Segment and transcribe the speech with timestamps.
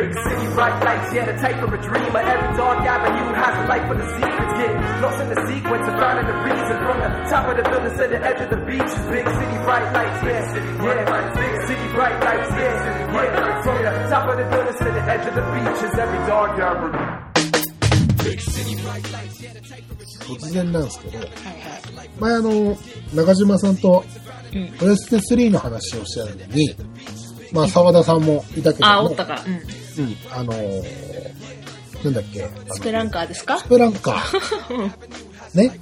[0.00, 2.20] Big city bright lights, yeah, the type of a dreamer.
[2.24, 4.52] Every dark avenue has a light for the secrets.
[4.56, 4.72] Get
[5.04, 6.76] lost in the sequence of finding the reason.
[6.80, 8.92] From the top of the buildings to the edge of the beach.
[9.12, 10.40] Big city bright lights, yeah,
[10.80, 11.36] yeah.
[11.36, 13.60] Big city bright lights, yeah, yeah.
[13.60, 16.56] From the top of the buildings to the edge of the beach is every dark
[16.56, 17.30] avenue.
[20.30, 22.08] 突然なんですけど、はいはい。
[22.20, 22.78] 前あの、
[23.14, 24.04] 中島さんと
[24.54, 24.68] うん。
[24.78, 26.74] プレステ3の話をしてたのに、
[27.52, 29.42] まあ沢田さんもいたけども、あ、おったか。
[29.46, 29.79] うん。
[29.98, 33.58] うん、あのーなんだっけ、スペランカーですか？
[33.58, 35.78] スペランカー、ね、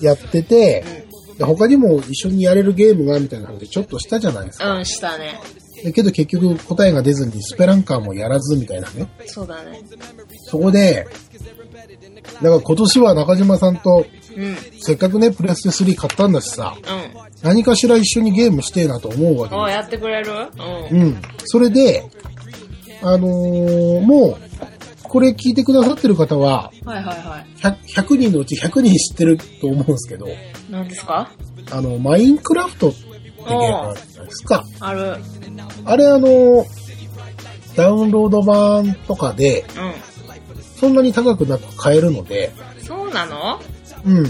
[0.00, 1.06] うやってて、
[1.38, 4.74] で他にも一緒にやれるゲームがみたいな話ちょっとしたじゃないですか。
[4.74, 4.78] ん。
[4.78, 5.38] うん、したね。
[5.84, 9.08] だけど結局答えが出ずにスペランカーもやらずみたいなね。
[9.26, 9.82] そうだね。
[10.46, 11.06] そこで、
[12.42, 14.42] だから今年は中島さんとうん。
[14.42, 14.56] うん。
[14.80, 16.76] せっかくね、プレステ3買ったんだしさ、
[17.42, 20.32] 何かしら一緒にゲームしてえなと思うわけおでやってくれる？
[20.90, 21.02] うん。
[21.02, 21.22] うん。
[21.44, 22.02] それで、
[23.02, 24.36] あのーもう、
[25.02, 27.46] これ聞いてくださってる方は、はいはいはい。
[27.60, 30.26] 100, 100人のうち100人知ってると思うんですけど、
[30.70, 31.30] 何ですか？
[31.70, 34.64] あの、マインクラフトってゲームあるじゃないですか。
[34.80, 35.00] ある。
[35.02, 35.18] うん。
[35.84, 36.66] あれあの、
[37.76, 39.64] ダウンロード版とかで、
[40.80, 42.52] そんなに高くなく買えるので、
[42.82, 43.60] そうなの？
[44.04, 44.24] うん。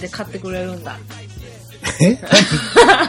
[0.00, 0.98] で、買ってくれるんだ？
[2.00, 2.18] え？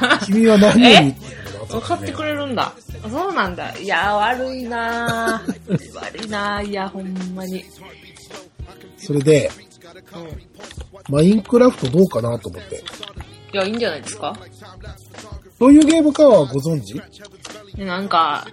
[0.01, 1.81] 何 君は何を言ってるの？
[1.81, 2.73] 買ってくれるんだ。
[3.09, 3.77] そうなんだ。
[3.77, 5.95] いや、悪いなぁ。
[5.95, 6.65] 悪いなぁ。
[6.65, 7.63] いや、ほんまに。
[8.97, 9.49] それで、
[10.15, 11.13] うん。
[11.13, 12.83] マインクラフトどうかなと思って。
[13.53, 14.37] いや、いいんじゃないですか？
[15.59, 16.99] どういうゲームかはご存知？
[17.75, 18.47] でなんか、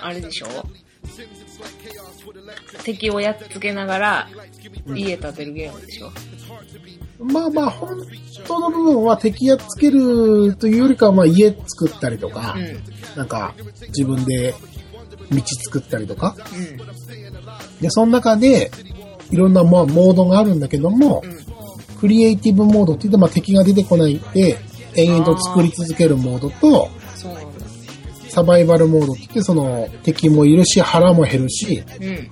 [0.00, 0.46] あれでしょ？
[2.82, 4.28] 敵をやっつけながら、
[4.94, 6.10] 家建てるゲームでしょ？
[7.18, 7.96] まあまあ、本
[8.46, 12.64] 当の部分は敵やっつけるというよりかは、まあ家作ったりとか、うん。
[12.64, 12.82] うん。
[13.16, 13.54] なんか
[13.88, 14.54] 自分で
[15.30, 16.36] 道作ったりとか。
[17.80, 18.70] で、その中で、
[19.30, 21.36] いろんなまあモードがあるんだけども、うん。
[21.98, 24.58] クリエイティブモードって言って、まあ敵が出てこないで、
[24.94, 26.90] 延々と作り続けるモードと。
[28.28, 32.30] サバイバルモードって言って、その敵もいるし、腹も減るし、うん。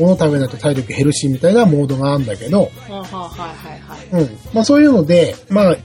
[0.00, 2.70] 物食べないと体力減るし、みたいなモードがあるんだけど。
[2.88, 4.38] うん。
[4.52, 5.76] まあそういうので、まあ、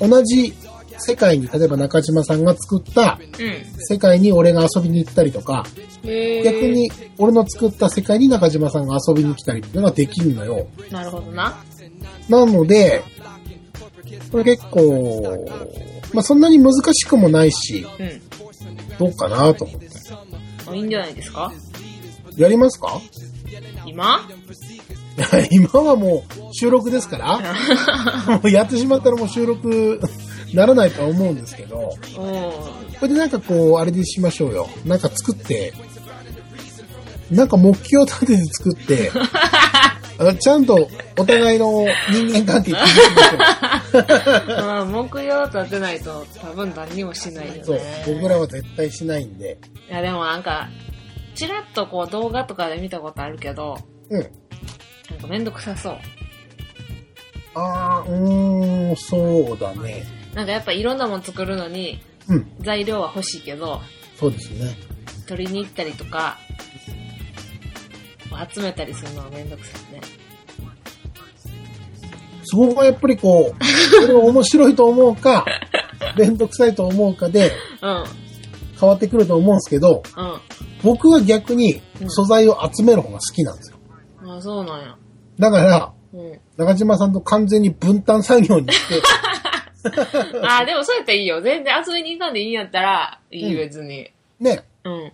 [0.00, 0.54] 同じ
[0.98, 3.82] 世界に、例えば中島さんが作ったうん。
[3.84, 5.64] 世界に俺が遊びに行ったりとか、
[6.04, 6.68] へー逆。
[6.68, 10.66] に俺の作った世界に中島さんが遊びに来たりっていうのができるのよ。
[10.90, 11.62] なるほどな。
[12.28, 13.02] なので、
[14.32, 15.46] これ結構、
[16.14, 18.22] まあそんなに難しくもないし、うん。
[18.98, 19.88] どうかなと思って。
[20.70, 21.52] あいいんじゃないですか？
[22.36, 23.00] やりますか？
[23.88, 24.28] 今？
[25.50, 27.38] 今はもう収録ですから、
[28.36, 30.00] もうやってしまったらもう収録
[30.54, 32.20] ならないとは思うんですけど、お
[33.00, 34.68] これでなんかこう、あれでしましょうよ。
[34.84, 35.72] なんか作って、
[37.30, 39.10] なんか目標立てて作って、
[40.40, 44.66] ちゃんとお互いの人間関係聞いてみましょう。
[44.66, 49.58] まあ、目標立てないと多分何にもしないよそうね。、僕らは絶対しないんで。
[49.88, 50.68] いや、でもなんか、
[51.38, 53.78] ちらっとこう動画とかで見たことあるけど、
[54.10, 54.20] うん。
[54.20, 54.26] な
[55.16, 55.98] んかめんどくさそう。
[57.54, 60.04] あー、うーん、そうだね。
[60.34, 63.80] なんかやっぱいろんなもの作るのに、うん、材料は欲しいけど、
[64.16, 64.74] そうですね。
[65.28, 66.38] 取りに行ったりとか、
[68.52, 70.00] 集めたりするのはめんどくさいね。
[72.42, 73.54] そこがやっぱりこう、
[74.00, 75.44] これが面白いと思うか、
[76.16, 78.04] めんどくさいと思うかでうん。
[78.80, 80.40] 変わってくると思うんですけど、うん。
[80.82, 83.78] 僕は逆に素材を集める方が好きなんですよ。
[84.26, 84.96] あそうなんや。
[85.38, 86.40] だから、うん。
[86.56, 89.02] 中島さんと完全に分担作業にして、
[90.42, 91.40] あ、でもそうやったらいいよ。
[91.40, 94.10] 全然遊びに行かんでいいんやったら、いい、うん別に。
[94.40, 95.12] ね、うん。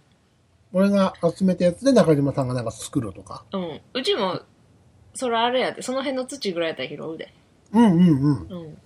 [0.72, 3.44] 俺が集めたやつで中島さんがなんか作るとか。
[3.52, 3.80] うん。
[3.94, 4.40] うちも、
[5.14, 5.82] それあれやで。
[5.82, 7.32] その辺の土ぐらいやったら拾うで。
[7.72, 8.64] うんうんうん。
[8.64, 8.78] うん。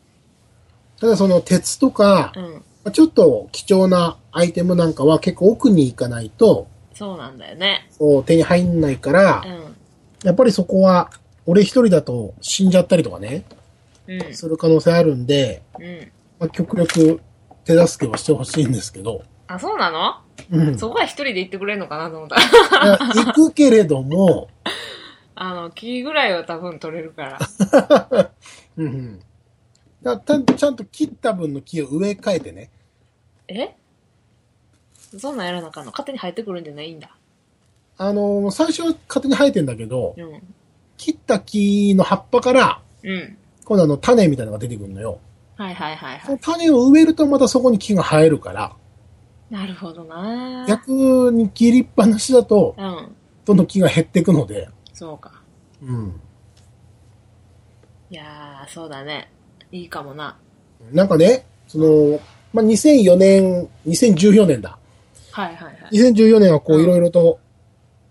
[1.00, 2.64] ただその鉄とか、うん。
[2.92, 7.88] ちょっと貴重なアイテムなんかは結構奥に行かないと、そうなんだよね。
[7.98, 9.76] こう手に入んないから、うん。
[10.24, 11.10] やっぱりそこは、
[11.46, 13.44] 俺一人だと死んじゃったりとかね、
[14.06, 14.34] うん。
[14.34, 16.12] する可能性あるんで、うん。
[16.40, 17.20] まあ、極力
[17.64, 20.16] 手助けはしてほしいんですけど、あ、そうなの？
[20.50, 20.78] うん。
[20.78, 22.36] そこは一人で行ってくれんのかなと思った。
[22.36, 24.48] いや行くけれども、
[25.34, 27.38] あの、木ぐらいは多分取れるから。
[28.76, 29.20] うんうん。
[30.02, 32.70] だたちゃんと切った分の木を植え替えてね。
[33.48, 33.74] え？
[35.18, 35.90] そんなんやらなあかんの？
[35.90, 37.16] 勝手に入ってくるんじゃないんだ。
[37.96, 40.42] あのー最初は勝手に生えてんだけど、うん。
[40.96, 43.36] 切った木の葉っぱから、うん。
[43.64, 45.18] 今度あの種みたいなのが出てくるのよ。
[45.56, 46.40] はいはいはいそのはい。
[46.40, 48.76] 種を植えるとまたそこに木が生えるから、
[49.50, 53.14] なるほどな逆に切りっぱなしだと、うん。
[53.44, 55.42] どんどん木が減っていくので、そうか。
[55.82, 56.20] うん。
[58.10, 59.32] いやー、そうだね。
[59.72, 60.38] いいかもな。
[60.92, 62.20] なんかね、その、
[62.52, 64.78] まあ、2004年、2014年だ。
[65.32, 65.76] はいはいはい。
[65.92, 67.38] 2014年はこううんいろいろと、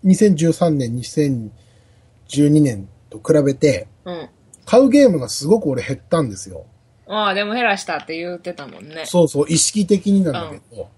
[0.04, 4.28] 2013年、2012年と比べて、うん。
[4.64, 6.66] 買うゲームがすごく俺減ったんですよ。
[7.06, 9.04] ああ、でも減らしたって言ってたもんね。
[9.06, 10.88] そうそう、意識的になんだけど。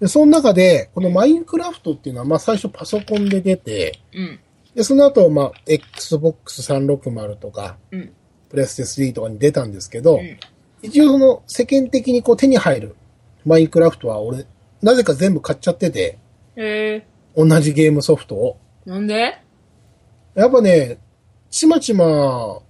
[0.00, 4.40] で、その中で、このマインクラフトっていうのは、まあ最初パソコンで出て、うん。
[4.74, 8.12] で、その後、まあ、Xbox 360とか、うん。
[8.48, 10.38] プレステ3とかに出たんですけど、うん
[10.82, 12.96] 一応その世間的にこう手に入る
[13.44, 14.46] マインクラフトは俺、
[14.82, 16.18] なぜか全部買っちゃってて、
[16.56, 17.06] へえ
[17.36, 18.58] 同じゲームソフトを。
[18.86, 19.38] ー、なんで？
[20.34, 20.98] やっぱね、
[21.50, 22.60] ちまちま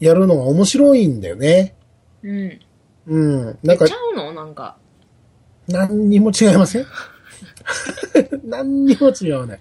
[0.00, 1.74] やるのが面白いんだよね。
[2.22, 2.60] うん。
[3.06, 3.18] う
[3.50, 3.58] ん。
[3.62, 4.32] なんかちゃ、うの？
[4.32, 4.76] なんか。
[5.68, 6.86] 何にも違いません？
[8.44, 9.60] 何にも違わない。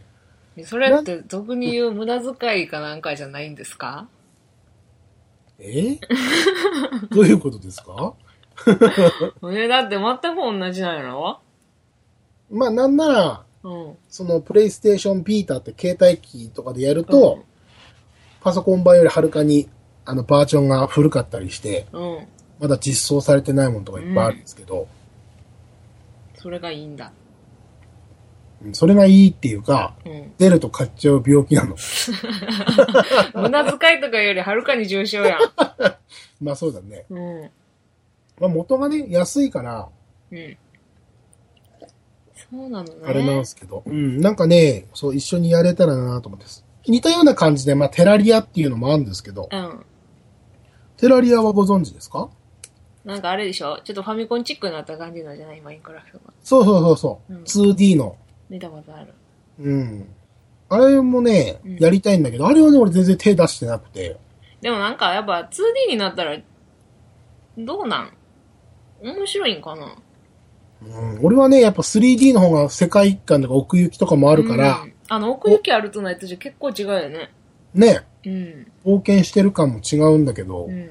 [0.66, 4.08] それって俗に言う無駄遣いかなんかじゃないんですか？
[5.62, 6.00] え？
[7.12, 8.14] どういうことですか？
[9.52, 11.40] え、だって全く同じなんやろ？
[12.50, 13.98] まあなんなら、うん。
[14.10, 17.44] そのプレイステーションビータって携帯機とかでやると、うん。
[18.42, 19.70] パソコン版よりはるかに
[20.04, 22.28] あのバージョンが古かったりして、うん。
[22.60, 24.88] まだ実装されてないものとかいっぱいあるんですけど、
[26.36, 27.12] それがいいんだ。
[28.66, 30.34] うんそれがいいっていうか、うん。
[30.38, 31.76] 出ると買っちゃう病気なの。
[33.36, 35.40] 無駄遣いとかよりはるかに重症やん。
[36.44, 37.06] まあそうだね。
[37.10, 37.42] うん。
[38.40, 39.88] まあ元がね、安いから、
[40.32, 40.58] うん。
[42.52, 42.92] そうなのね。
[43.06, 46.46] あれなんですけど、うん、なんかね、そう一緒にやれたらなと思って。
[46.88, 49.86] 似たような感じで、まあテラリアっていうのもあるんですけど、うん。
[50.98, 52.30] テラリアはご存知ですか？
[53.06, 53.80] なんかあれでしょ？
[53.84, 55.62] ちょっとファミコンチックになった感じなんじゃない？
[55.62, 56.34] マインクラフトが。
[56.44, 58.16] そうそうそうそう、うん 2D の。
[58.52, 59.14] 見たことある。
[59.60, 60.06] うん。
[60.68, 64.18] あれもねうん、やりたいんだけど、あれはね、俺全然手出してなくて。
[64.62, 66.38] でもなんかやっぱ 2D になったら、
[67.58, 68.12] どうなん？
[69.02, 69.96] 面白いんかな？
[70.84, 70.86] う
[71.20, 77.32] ん、俺はね、やっぱ 3D の方が世界観とか奥行きとかもあるからう、んあの、奥行きあるとないとじゃ結構違うよね。
[77.74, 78.68] ね、うん。
[78.86, 80.90] 冒険してる感も違うんだけど、うん。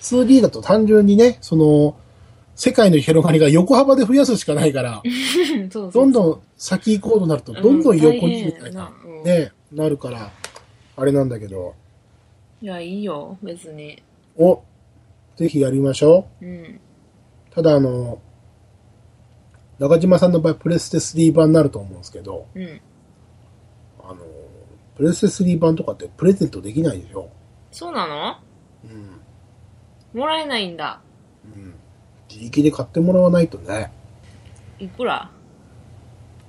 [0.00, 1.96] 2D だと単純にね、その、
[2.54, 5.02] 世界の広がりが横幅で増やすしかないから、
[5.70, 6.02] そうそう。
[6.04, 10.30] どんどん先行こうとなると、どんどん横にみたいな、うんね、なるから、
[10.96, 11.74] あれなんだけど、
[12.60, 14.02] いや、いいよ、別に。
[14.36, 14.62] お、
[15.36, 16.48] ぜひやりましょうん。
[16.48, 16.80] う。
[17.50, 18.20] ただあの、
[19.78, 22.80] 中島さんの場合、プレステ3版になると思うんですけど、うん。
[24.04, 24.16] あの、
[24.96, 27.30] プレステ3版とかってプレゼントできないでしょ。
[27.72, 28.36] そうなの？
[30.14, 30.20] うん。
[30.20, 31.00] もらえないんだ。
[32.36, 32.40] うん。
[32.40, 33.92] 自力で買ってもらわないとね。
[34.78, 35.30] いくら？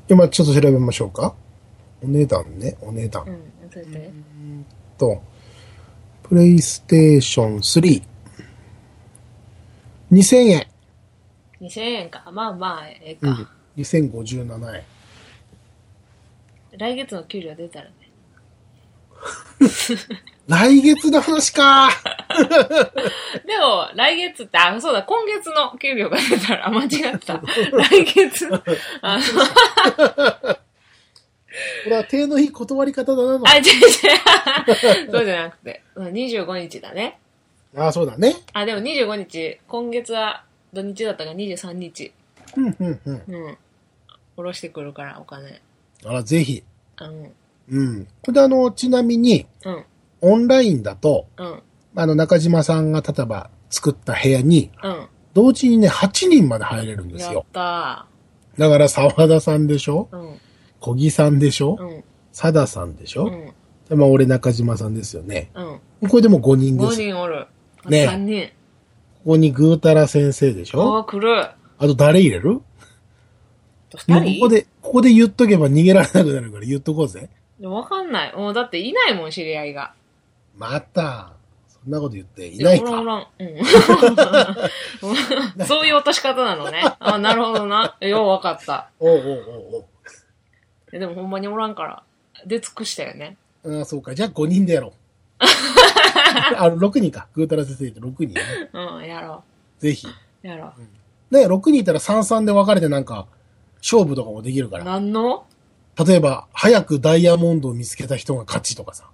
[0.09, 1.35] 今ちょっと調べましょうか。
[2.03, 3.23] お値段ね、お値段。
[3.23, 4.11] うん、教えて。
[4.97, 5.21] と、
[6.23, 8.03] プレイステーション3。
[10.11, 10.67] 2000円。
[11.61, 12.29] 2000円か。
[12.31, 13.29] まあまあ、ええか。
[13.29, 13.47] うん。
[13.81, 14.83] 2057円。
[16.77, 17.93] 来月の給料出たらね。
[20.47, 21.89] 来月の話か
[23.45, 27.41] でも、来月って、あ、そうだ、今月の給料が出たら、あ間違った。
[27.71, 28.49] 来月、
[29.01, 29.23] あの、
[31.83, 33.47] これは手のいい断り方だなの。
[33.47, 33.67] あ、違う違
[35.07, 35.11] う。
[35.11, 37.19] そうじゃなくて、うん25日だね。
[37.75, 38.35] ああ、そうだね。
[38.53, 42.11] あ、でも25日、今月は土日だったから23日。
[42.57, 43.23] うん、うん、うん。
[43.27, 43.57] うん。
[44.35, 45.61] 下ろしてくるから、お金。
[46.05, 46.63] あら、ぜひ。
[46.99, 47.33] うん。
[47.69, 48.07] うん。
[48.21, 49.85] これであの、ちなみに、うん。
[50.21, 51.61] オンラインだと、うん。
[51.95, 55.07] あの、中島さんが例えば作った部屋に、うん。
[55.33, 57.45] 同時にね、8人まで入れるんですやっよ。
[57.53, 58.07] た
[58.57, 60.09] だから、沢田さんでしょ？
[60.11, 60.17] ー。
[60.17, 60.39] うん。
[60.79, 61.77] 小木さんでしょ？
[61.79, 62.03] うん。
[62.31, 63.53] 佐田さんでしょ、うん。
[63.89, 65.49] でまあ、俺中島さんですよね。
[66.01, 66.09] うん。
[66.09, 66.97] これでも5人で5す。
[66.97, 67.47] こ人おる。
[67.85, 68.49] あね3人。
[69.25, 70.99] こにぐーたら先生でしょ？
[70.99, 71.41] おー、来る。
[71.41, 72.61] あと誰入れる
[73.91, 77.29] ？2もう人ここで、ここで言っとけば逃げられなくなるから言っとこうぜ。
[77.69, 78.35] わかんない。
[78.35, 79.93] もうだっていないもん、知り合いが。
[80.55, 81.33] また、
[81.67, 82.91] そんなこと言っていないか。
[82.91, 83.27] おらんおらん。
[83.39, 83.43] う
[85.61, 85.65] ん。
[85.65, 86.83] そういう落とし方なのね。
[86.99, 87.95] あ、なるほどな。
[88.01, 88.89] ようわかった。
[88.99, 89.85] おうおうおうおう
[90.91, 92.03] えでもほんまにおらんから。
[92.45, 93.37] 出尽くしたよね。
[93.65, 94.13] ああ、そうか。
[94.13, 94.91] じゃあ5人でやろう。
[96.57, 97.27] あ、6人か。
[97.33, 98.41] ぐーたら先生って6人ね。
[98.73, 99.43] うん、やろ
[99.79, 100.07] ぜひ。
[100.07, 100.47] う。
[100.47, 100.73] やろ
[101.31, 103.25] ね、6人いたら3-3で分かれてなんか、
[103.79, 104.79] 勝負とかもできるかう。
[104.79, 104.85] ら。
[104.85, 105.45] 何の？
[105.97, 109.09] 例えば、早くダイヤモンドを見つけた人が勝ちとかさ。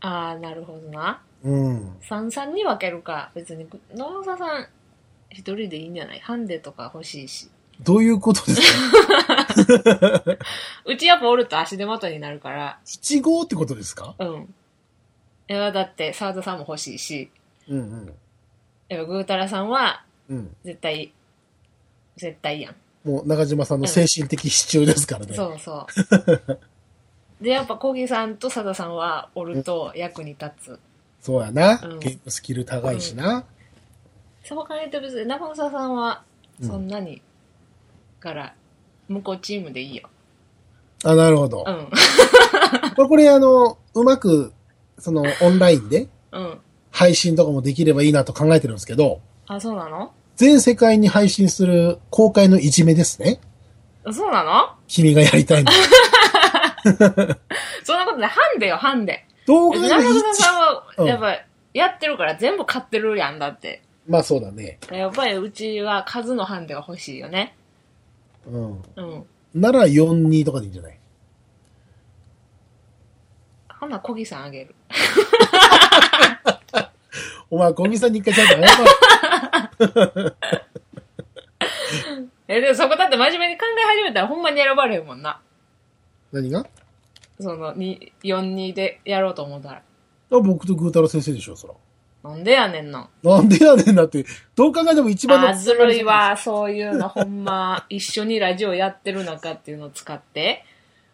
[0.00, 1.22] ああ、なるほどな。
[1.44, 1.96] うん。
[2.02, 3.30] 三々に分けるか。
[3.34, 4.66] 別に、野沢さん、
[5.30, 6.20] 一人でいいんじゃない？
[6.20, 7.48] ハンデとか欲しいし。
[7.80, 8.60] どういうことです
[9.26, 10.36] か？
[10.84, 14.14] うちやっぱおると足手まといになるから、?1 号ってことですか？
[14.18, 14.54] うん。
[15.48, 17.30] いや、だって、沢田さんも欲しいし、
[17.68, 18.14] うんうん。
[18.88, 20.56] やっぱぐーたらさんは、うん。
[20.64, 21.12] 絶対、
[22.16, 22.76] 絶対やん。
[23.04, 25.34] もう中島さんの精神的支柱ですからね。
[25.34, 25.86] そうそ
[27.40, 27.44] う。
[27.44, 30.80] で、やっぱ小木さんと佐田さんはおると役に立つ。
[31.20, 33.44] そうやな、うんゲームスキル高いしな。
[34.44, 36.22] そう考えて別に中澤さんは
[36.60, 37.22] そんなに、
[38.20, 38.54] から、
[39.08, 40.08] 向こうチームでいいよ。
[41.04, 41.64] あ、なるほど。
[41.66, 41.88] うん。
[42.94, 44.52] こ れこれあの、うまく、
[44.98, 46.58] その、オンラインでうん。
[46.92, 50.12] 配信とかもできればいいなと考えてるんですけど、あ、そうなの？
[50.42, 53.38] 全世界に配信する公開のいじめですね。
[54.10, 54.74] そうなの？
[54.88, 55.70] 君がやりたいの。
[57.84, 58.30] そんなことない。
[58.30, 59.24] ハンデよ、ハンデ。
[59.46, 61.36] 動画が中澤さんは、うんやっぱ、
[61.74, 63.82] やってるから全部買ってるやんだって。
[64.08, 64.80] まあそうだね。
[64.90, 67.54] やっぱりうちは数のハンデが欲しいよね。
[68.48, 68.82] うん。
[68.96, 69.24] うん。
[69.54, 70.98] なら4-2とかでいいんじゃない？
[73.78, 74.74] ほな、小木さんあげる。
[77.52, 80.36] お前、小木さんに一回ちゃんと謝る。
[82.48, 85.38] え、でもそこだって真面目に考え始めたらほんまに選ばれるもんな。
[86.32, 86.60] 何が？
[86.60, 86.64] あ
[87.38, 89.82] その、に4-2でやろうと思ったら。
[90.30, 91.74] 僕とぐーたら先生でしょ、そら。
[92.30, 93.10] なんでやねんの。
[93.22, 94.24] なんでやねんだって、
[94.56, 95.48] どう考えても一番の。
[95.48, 96.02] あー、ずるい。
[96.02, 96.34] わ。
[96.38, 100.64] そういうの、ほんま、 一緒にラジオやってる中っていうのを使って。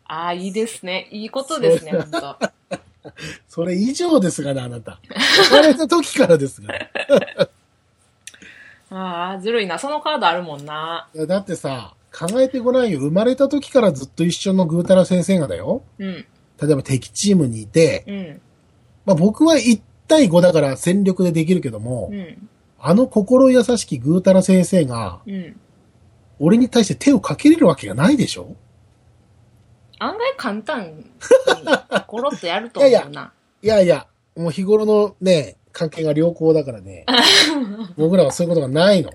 [0.07, 1.09] ああ、いいですね。
[1.11, 2.38] いいことですね、ほんと。
[3.48, 5.00] それ以上ですがね、あなた。
[5.48, 6.74] 生まれた時からですが。
[8.90, 9.78] ああ、ずるいな。
[9.78, 11.08] そのカードあるもんな。
[11.14, 12.98] いやだってさ、考えてごらんよ。
[13.00, 15.82] 生まれた時からずっと一緒のぐーたら先生がだよ。
[15.98, 16.26] うん、
[16.60, 18.40] 例えば敵チームにいて、うん、
[19.04, 22.48] まあ僕は1対5だから戦力でできるけども、うん、
[22.80, 25.60] あの心優しきぐーたら先生が、うん。
[26.40, 28.54] 俺に対して手をかけれるわけがないでしょ
[29.98, 31.04] 案外簡単に、
[32.06, 33.32] コロッとやると思うな。
[33.62, 37.04] いやいや、もう日頃のね、関係が良好だからね。
[37.96, 39.10] 僕らはそういうことがないの。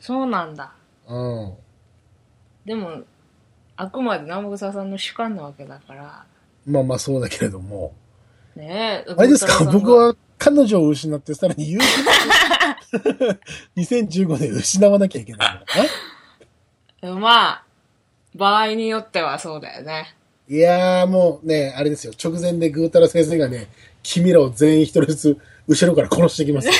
[0.00, 0.72] そうなんだ。
[1.08, 1.54] うん。
[2.64, 3.02] でも、
[3.76, 6.24] あくまで南北沢さんの主観なわけだから。
[6.66, 7.92] まあまあそうだけれども。
[8.56, 9.14] ねえ。
[9.16, 9.64] あれですか？
[9.64, 9.90] 僕。
[9.92, 11.80] は彼女を失ってさらに勇
[13.76, 17.20] 気2015年失わなきゃいけないのかな？
[17.20, 17.63] まあ、
[18.34, 20.14] 場合によってはそうだよね。
[20.48, 22.12] いやーもうね、あれですよ。
[22.22, 23.68] 直前でぐーたら先生がね、
[24.02, 26.74] 君らを全員一人ずつ後ろから殺してきますよ。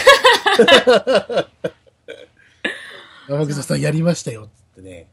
[3.29, 5.07] 山口さんやりましたよ、つってね。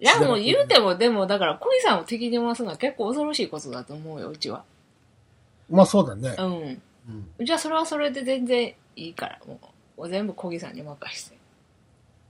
[0.00, 4.64] いや、もう言うても、でも、だから、小木さんを敵に回すのは結構恐ろしいことだと思うよ、うちは。
[5.70, 6.42] まあそうだねう。
[6.42, 6.44] ん。
[6.44, 9.60] うんうちはそれはそれで全然いいから、も
[9.96, 11.36] う、全部小木さんに任して。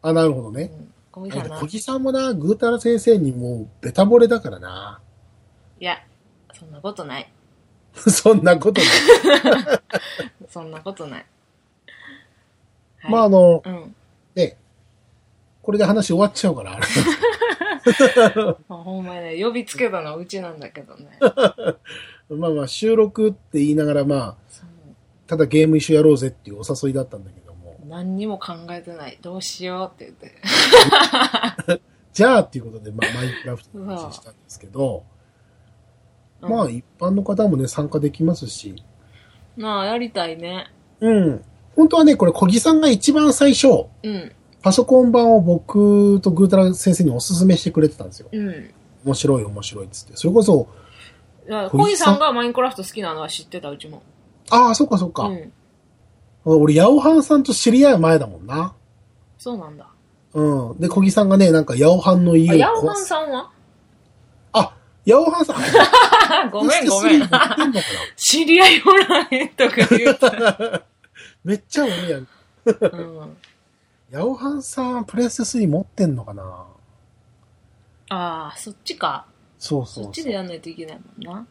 [0.03, 0.65] あ、なるほどね。
[0.65, 0.95] うん。
[1.13, 1.59] 小木さんな。
[1.59, 5.01] 小木さんもな、ぐーたら先生にもうベタ惚れだからな。
[5.79, 5.99] いや、
[6.55, 7.31] そんなことない。
[7.95, 8.91] そんなことない。
[10.49, 11.27] そんなことない。
[13.03, 13.95] はいまああの、うん。
[14.35, 14.57] ね、
[15.61, 16.87] これで話終わっちゃうから、あれ。
[18.69, 21.19] まあ、ほんまにね、呼びつけたのはうちなんだけどね。
[22.31, 24.37] まあまあ収録って言いながらまあ、
[25.27, 27.42] ただゲーム一緒やろうぜっていうお誘いだったんだけども。
[27.93, 29.19] 何にも考えてない。
[29.21, 31.81] どうしようって言って。
[32.15, 35.05] じゃあっていうことで、まあマインクラフトの話したんですけど、
[36.41, 38.83] うんまあ一般の方もね、参加できますし、
[39.57, 40.73] なあ、やりたいね。
[41.01, 41.45] うん。
[41.77, 44.33] 本当はね、これ小木さんが一番最初、うん。
[44.63, 48.29] パソコン版を僕とグータラ先生にお勧めしてくれてたんですよ。
[48.33, 48.71] うん。
[49.05, 50.17] 面白い面白いっつって。
[50.17, 50.67] それこそ、
[51.49, 52.15] いや小木さん？
[52.15, 54.03] 小木さんがマインクラフト好きなのは知ってた、うちも。
[54.51, 55.25] ああ、そっかそっか。
[55.25, 55.53] うん。
[56.45, 58.75] 俺、ヤオハンさんと知り合う前だもんな。
[59.39, 59.87] そうなんだ。
[60.35, 60.81] うん。
[60.81, 63.05] で、小木さんがね、なんか、ヤオハンの家あ、をヤオハン。
[63.05, 63.51] さんは？
[64.53, 65.57] あ、ヤオハンさん。
[66.51, 68.03] ごめんごめんプレステ3持ってんのかな？
[68.17, 70.83] 知り合いおらへんとか言うた。
[71.45, 72.29] めっちゃ俺やん。
[72.67, 72.71] う
[73.25, 73.37] ん。
[74.11, 76.43] ヤオハンさん、プレステ3持ってんのかな？
[78.09, 79.27] ああ、そっちか。
[79.59, 81.47] そうそうそっちでやんないといけないもんな。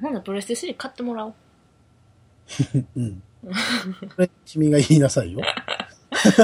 [0.00, 1.34] ほんならプレステ3買ってもらおう。
[2.96, 3.22] うん。
[3.42, 3.52] こ
[4.18, 5.40] れ、君が言いなさいよ。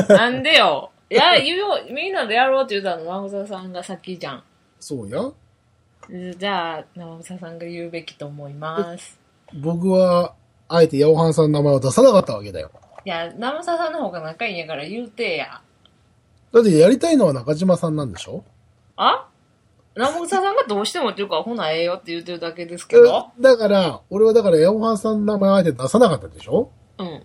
[0.09, 0.91] なんでよ。
[1.11, 4.45] いや、言おう、みんなでやろうって言ったの、マグサさんが先じゃん。
[4.81, 5.31] そうや。
[6.37, 9.19] じゃあ、生草さんが言うべきと思います。
[9.55, 10.35] 僕は、
[10.69, 12.71] あえてヤオハンさんの名前を出さなかったわけだよ。
[13.05, 15.61] いや、生草さんの方が仲いいんやから言うてや。
[16.53, 18.43] だってやりたいのは中島さんなんでしょ？
[18.97, 19.29] あ？
[19.97, 23.29] 生草さんがどうしてもっていうか、ほなええよって言ってるだけですけえど。
[23.41, 26.71] だから、俺はだからヤオハンさんの名前をあえて出さなかったでしょ？
[26.99, 27.23] うん。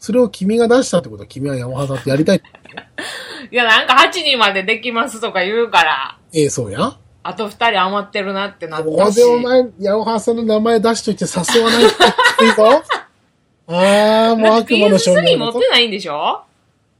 [0.00, 2.42] それを君が出したってことは君はヤマハさんってやりたい。
[3.50, 6.96] いや、なんか8人までできますとか言うから、ええ、そうや。
[7.24, 9.20] あと2人余ってるなってなっこたし。
[9.22, 11.88] こでお前、ヤマハさんの名前出しといて誘わないっ
[12.38, 12.82] ていいぞ。
[13.70, 15.52] ああ、もう悪魔の証 PS3 明だぞ。
[15.52, 16.40] 持ってないんでしょ？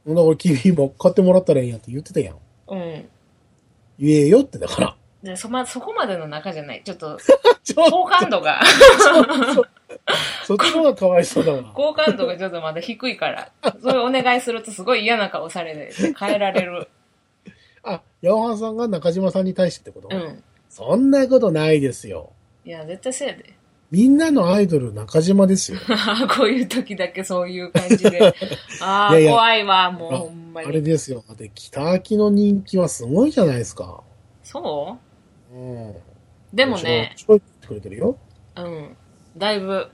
[0.07, 2.35] だから君も買ってもらったらええんやって言ってたやん。
[2.67, 3.09] うん。
[3.99, 4.95] 言えよってだから。
[5.23, 6.81] でそま、そこまでの仲じゃない。
[6.83, 7.17] ちょっと、
[7.75, 8.61] 好感度が、
[10.45, 11.63] そっちの方がかわいそうだわ。
[11.73, 16.87] 好感度がちょっとまだ低いから、それお願いするとすごい嫌な顔されて、変えられる。
[17.83, 20.43] あ、ヤマハさんが中島さんに対してってこと、うん。
[20.69, 22.31] そんなことないですよ。
[22.63, 23.53] いや、絶対そうやで。
[23.91, 25.79] みんなのアイドル中島ですよ。
[26.37, 28.33] こういう時だけそういう感じで。
[28.81, 30.85] ああ、怖いわ、もうあほんまあれに。
[30.85, 31.23] ですよ。
[31.27, 34.03] だって北秋の人気はすごいじゃないですか。
[34.43, 35.08] そう？
[35.57, 35.89] ん。
[35.91, 35.95] う
[36.53, 38.17] でもね、面白いってくれてるよ。
[38.55, 38.95] うん。
[39.37, 39.89] だいぶ、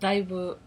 [0.00, 0.58] だいぶ、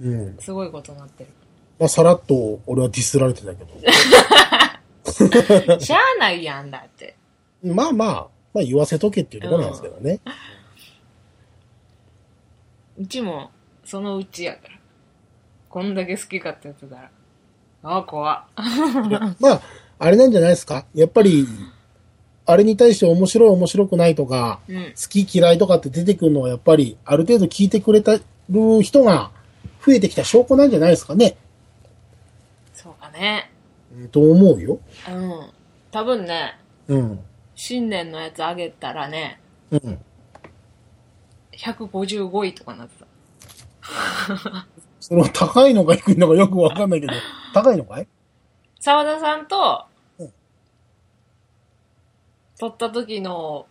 [0.00, 0.36] うん。
[0.38, 1.30] すごいことになってる。
[1.78, 3.64] まあ、さらっと俺はディスられてたけ
[5.78, 7.16] しゃあないやんだって。
[7.62, 7.74] ど。
[7.74, 10.20] まあまあ、まあ言わせとけっていうところなんですけどね。
[12.98, 13.50] うちも、
[13.84, 14.74] そのうちやから。
[15.68, 17.10] こんだけ好きかって言ってたら。
[17.82, 18.44] ああ、怖っ。
[19.38, 19.60] まあ、
[19.98, 20.86] あれなんじゃないですか？
[20.94, 21.46] やっぱり、
[22.46, 24.84] あれに対して面白い面白くないとか、うん。
[24.84, 29.30] 好き嫌いとかって出てくるのはやっぱり、ある程度聞いてくれたる人が
[29.84, 31.36] 増えてきた証拠なんじゃないですかね。
[32.72, 33.50] そうかね。
[33.96, 34.78] うんと思うよ。
[35.08, 35.50] うん。
[35.90, 37.20] 多分ね、うん。
[37.54, 39.98] 新年のやつあげたらね、うん。
[41.52, 43.06] 155位とかなってた。
[45.00, 47.12] それは高いのか低いのかよくわかんないけど、
[47.54, 48.06] 高いのかい？
[48.80, 49.95] 沢田さんとうん、
[52.58, 53.66] 撮った時の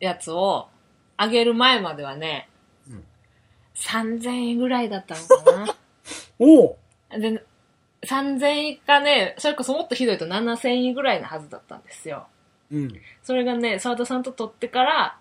[0.00, 0.68] やつを
[1.16, 2.48] あげる前まではね、
[2.88, 3.04] うん
[3.74, 5.76] 3000円ぐらいだったのかな。
[7.18, 7.44] で、
[8.02, 12.26] 3000円かね、それこそもっとひどいと7000円ぐらいのはずだったんですよ。
[12.70, 13.00] うん。
[13.22, 15.18] それがね、沢田さんと撮ってから、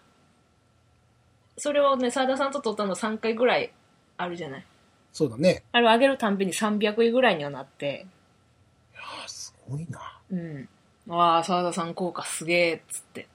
[1.57, 3.71] それをね、沢田さんと撮ったの3回ぐらい
[4.17, 4.65] あるじゃない。
[5.11, 5.63] そうだね。
[5.71, 8.05] あれを上げるたんびに300位ぐらいにはなって、
[8.95, 10.19] あすごいな。
[10.31, 10.69] うん。
[11.07, 13.27] わあ、沢田さん効果すげえ、っつって。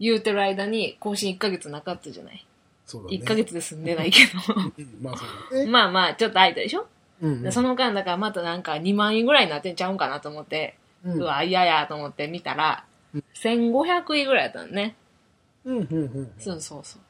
[0.00, 2.46] 言うてる間に更新1ヶ月なかったじゃない。
[2.86, 3.16] そうだね。
[3.18, 5.64] 1ヶ月で済んでないけうんまあそう。
[5.64, 5.66] ね。
[5.70, 6.86] まあまあ、ちょっと空いたでしょ、
[7.20, 14.96] うんうんでその間、だからまたなんか2万円ぐらいになってんちゃうんかなと思って、ううんわ、嫌やと思って見たらうん、1500位ぐらいだったのね。
[15.64, 16.32] うんうんうん。
[16.38, 17.02] そうそうそう。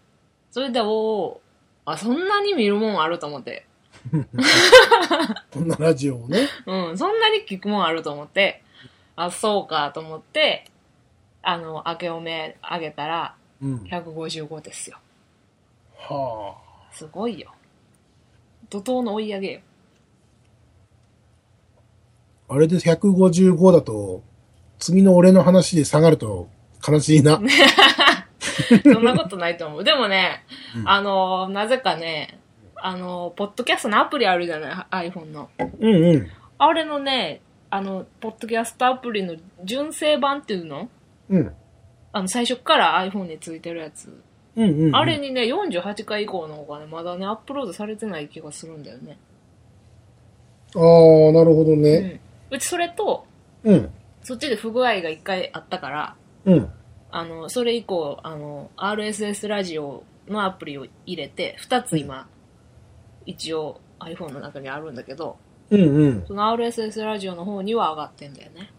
[0.50, 1.40] それで、おお
[1.84, 3.66] あ、そんなに見るもんあると思って。
[5.52, 6.48] こんなラジオをね。
[6.66, 8.62] うん、そんなに聞くもんあると思って、
[9.16, 10.64] あ、そうかと思って、
[11.42, 13.76] あの、明けおめあげたら、うん。
[13.84, 14.98] 155ですよ。
[15.96, 16.56] は
[16.92, 17.52] すごいよ。
[18.70, 19.60] 怒涛の追い上げよ。
[22.48, 22.54] あ。
[22.54, 24.22] あれで155だと、
[24.78, 26.48] 次の俺の話で下がると
[26.86, 27.40] 悲しいな。
[28.82, 29.84] そんなことないと思う。
[29.84, 30.44] でもね、
[30.76, 32.40] うんあの、なぜかね、
[32.76, 35.50] あの、ポッドキャストのアプリあるじゃない ?iPhone の。
[35.58, 36.30] うんうん。
[36.58, 37.40] あれのね、
[37.74, 40.90] あの、ポッドキャストアプリの純正版っていうの？
[41.30, 41.52] うん。
[42.12, 44.14] あの、最初から iPhone についてるやつ。
[44.56, 44.94] うんうん、うん。
[44.96, 49.16] あれにね、48回以降の方がね、まだね、アップロードされてない気がするんだよね。
[50.76, 52.20] ああ、なるほどうね。
[52.50, 52.54] ん。
[52.54, 53.24] うちそれと、
[53.64, 53.90] うん。
[54.22, 56.68] そっちで不具合が一回あったから、うん。
[57.10, 62.28] あの、それ以降、あの、RSS ラジオのアプリを入れて、二つ今、
[63.24, 65.38] 一応 iPhone の中にあるんだけど、
[65.70, 66.24] うんうん。
[66.26, 68.70] その RSS ラジオの方には上がってんだよね。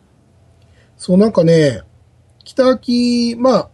[0.97, 1.81] そう、なんかね、
[2.43, 3.69] 北秋、まあ、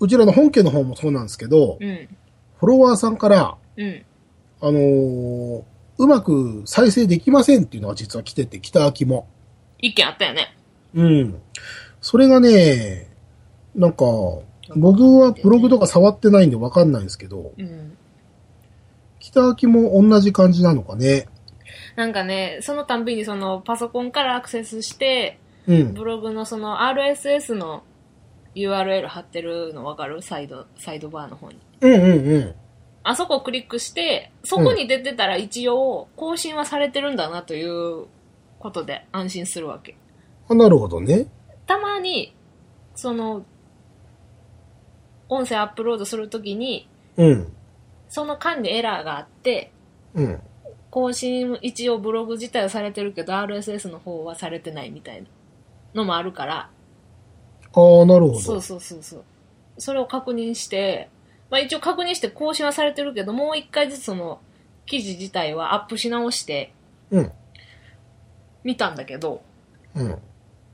[0.00, 2.08] うちらの本家の方もそうなんですけど、うん。
[2.58, 4.04] フォロワーさんから、うん。
[4.60, 5.62] あのー
[5.96, 9.28] うまく再生できませんっていうのが実は来てて、北秋も。
[9.78, 10.56] 一件あったよね。
[10.94, 11.40] うん。
[12.00, 13.08] それがね、
[13.74, 14.04] なんか、
[14.76, 17.96] 僕はブログとか触ってないんでわかんないんですけど、うん。
[19.20, 21.28] 北秋も同じ感じなのかね。
[21.96, 25.94] なんかね、そのたんびにそのパソコンからアクセスして、うん。
[25.94, 27.82] ブログのその RSS の
[28.54, 30.20] URL 貼ってるのわかる？
[30.22, 31.58] サイド、サイドバーの方に。
[31.80, 32.54] うんうんうん。
[33.02, 38.06] あそこをクリックして、そこに出てたら一応更新はされてるんだなという
[38.58, 39.96] ことで安心するわけ。
[40.48, 41.26] あ、なるほどね。
[41.66, 42.34] たまに、
[42.94, 43.44] その、
[45.28, 47.52] 音声アップロードするときに、うん。
[48.08, 49.72] その間にエラーがあって、
[50.14, 50.40] うん。
[50.94, 55.26] 更新一応ブログ自体はされてるけど RSS の方はされてないみたいな
[55.92, 56.70] のもあるから、
[57.74, 58.38] ああ、なるほど。
[58.38, 59.24] そうそうそうそう。
[59.76, 61.10] それを確認して、
[61.50, 64.38] まあ一応確認して更新はされてるけど、もう一回ずつその
[64.86, 66.72] 記事自体はアップし直して
[67.10, 67.32] うん。
[68.62, 69.42] 見たんだけど、
[69.96, 70.18] うん。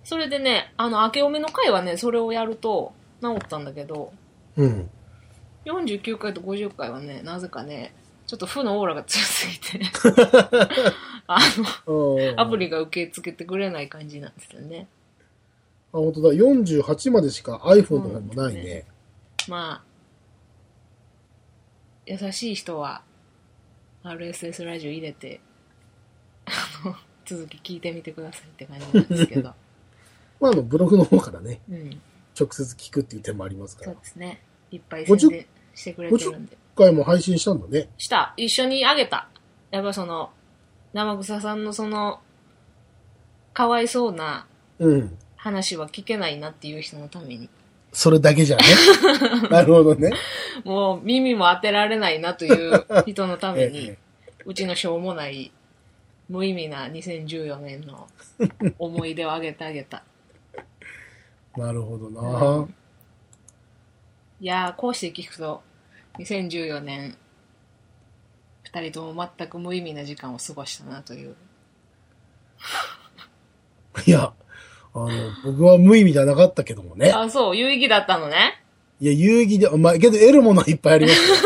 [0.05, 4.13] それでね、あの、明けおめの回はね、それをやると治ったんだけど、
[4.59, 4.91] うん。
[5.65, 7.95] 49回と50回はね、なぜかね、
[8.31, 9.81] ちょっと負のオーラが強すぎて、
[11.27, 11.41] あ
[11.89, 12.67] の、アプリ。
[12.67, 14.87] リが受け付けてくれない感じなんですよね。
[15.93, 16.29] あ、本当だ。
[16.35, 18.85] 48までしか iPhone の方もないうんね。
[19.49, 19.85] まあ、
[22.07, 23.03] 優しい人は
[24.05, 25.41] RSS ラジオ入れて、
[26.45, 26.53] あ
[26.87, 29.53] の、続き聞いてみてくださいって感じなんですけど。
[30.39, 32.01] まあ、あの、ブログの方からね、うん。
[32.39, 34.01] 直接聞くっていう手もありますからそう。
[34.01, 34.41] ですね。
[34.71, 36.60] いっぱい宣伝してくれてるんで。
[36.81, 37.91] 今回も配信したんだね。
[37.99, 38.33] した。
[38.39, 39.29] 一緒にあげた。
[39.71, 40.31] やっぱその、
[40.95, 42.21] 生草さんのその、
[43.53, 44.47] かわいそうな
[44.79, 45.19] うん。
[45.37, 47.51] 話は聞けないなっていう人のために。
[47.93, 48.65] それだけじゃね。
[49.51, 50.11] なるほどね。
[50.65, 53.99] もう耳も当てられないなという人のために え、
[54.47, 55.53] うちのしょうもない、
[56.31, 58.09] 無意味な2014年の
[58.79, 60.03] 思い出をあげてあげた。
[60.55, 62.67] え なるほどな。
[64.41, 65.63] いやー、こうして聞くと、
[66.21, 67.17] 2014年、
[68.63, 71.35] 二人とも全く無意味な時間を過ごしたなという。
[74.07, 74.33] いや、
[74.93, 75.09] あの、
[75.45, 77.11] 僕は無意味じゃなかったけどもね。
[77.11, 78.63] あ、そう、有意義だったのね。
[79.01, 81.37] いや、有意義で、まあ、けど得るものはいっぱいありますよ。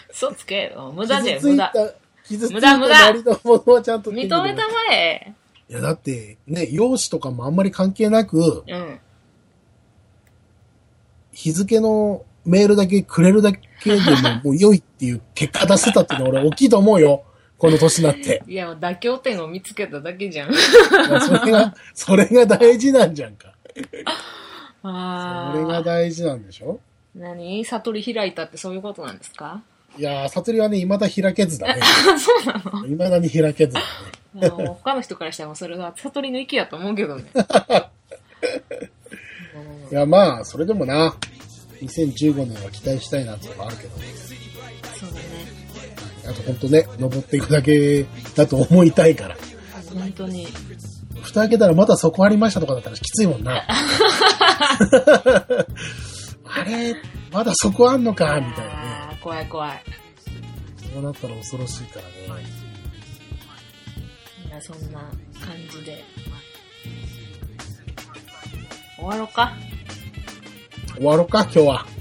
[0.10, 0.92] 嘘つけよ。
[0.94, 1.72] 無駄じゃよ、傷つい無駄。
[1.74, 1.94] た、
[2.28, 5.34] 傷つい無た駄無駄なりのものはちゃんと手に認めたまえ。
[5.68, 9.00] いや、だって、ね、容姿とかもあんまり関係なく、うん。
[11.32, 14.00] 日付のメールだけくれるだけでも
[14.44, 17.24] もう良いっていう結果出せたっていうのは俺大きいと思うよ。
[17.58, 18.42] この年になって。
[18.48, 20.54] いや、妥協点を見つけただけじゃん。
[20.54, 23.52] それが、それが大事なんじゃんか。
[24.82, 26.80] あそれが大事なんでしょ？
[27.14, 27.62] 何？
[27.64, 29.62] 悟り開いたってそういうことなんですか？
[29.98, 31.82] いやー、悟りはね、未だ開けずだね。
[32.18, 32.86] そうなの？
[32.86, 33.86] 未だに開けずだね。
[34.42, 37.24] あの他の人からしたらそれが悟りの域やと思うけどね。
[39.90, 41.14] いや、まあ、それでもな、
[41.82, 45.22] 2015年は期待したいなってのがあるけど、そうだね。
[46.26, 49.36] あと本当ね、登っていくだけだと思いたいから。
[49.92, 50.46] 本当に。
[51.22, 53.64] 蓋開けたらまだそこありましたとかだったらきついもんな。
[56.44, 56.96] あれ、
[57.32, 58.72] まだそこあんのか、みたいな
[59.08, 59.18] ね。
[59.22, 59.82] 怖い怖い。
[60.92, 62.44] そうなったら恐ろしいからね。
[64.46, 65.00] いや、そんな
[65.40, 66.04] 感じで。
[68.96, 69.54] 終わろうか。
[71.00, 71.99] 終わろうか、今日は。